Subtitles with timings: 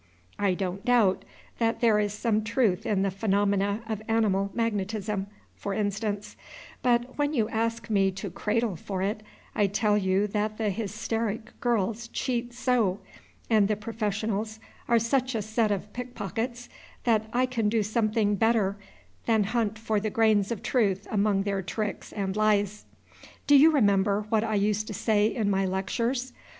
[0.39, 1.25] I don't doubt
[1.59, 6.35] there is some truth in the phenomena of animal magnetism, for instance;
[6.81, 9.21] but when you ask me to cradle for it,
[9.53, 12.99] I tell you that the hysteric girls cheat so,
[13.47, 16.67] and the professionals are such a set of pickpockets,
[17.03, 18.77] that I can do something better
[19.27, 22.85] than hunt for the grains of truth among their tricks and lies.
[23.45, 26.33] Do you remember what I used to say in my lectures?